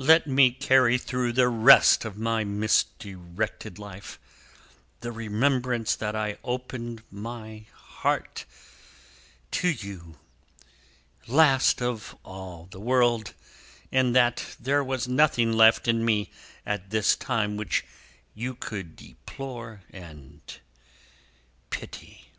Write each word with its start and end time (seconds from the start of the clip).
Let 0.00 0.26
me 0.26 0.50
carry 0.50 0.98
through 0.98 1.34
the 1.34 1.46
rest 1.46 2.04
of 2.04 2.16
my 2.16 2.42
misdirected 2.42 3.78
life, 3.78 4.18
the 5.02 5.12
remembrance 5.12 5.94
that 5.94 6.16
I 6.16 6.36
opened 6.42 7.04
my 7.12 7.66
heart 7.74 8.44
to 9.52 9.68
you, 9.68 10.18
last 11.28 11.80
of 11.80 12.16
all 12.24 12.66
the 12.68 12.80
world; 12.80 13.34
and 13.92 14.16
that 14.16 14.56
there 14.58 14.82
was 14.82 15.04
something 15.04 15.52
left 15.52 15.86
in 15.86 16.04
me 16.04 16.32
at 16.66 16.90
this 16.90 17.14
time 17.14 17.56
which 17.56 17.84
you 18.34 18.56
could 18.56 18.96
deplore 18.96 19.82
and 19.92 20.42
pity." 21.70 22.32